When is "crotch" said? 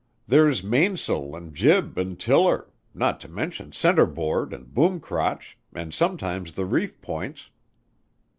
4.99-5.59